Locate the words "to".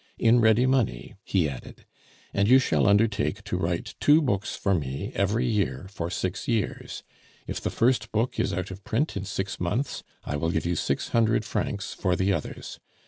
3.43-3.55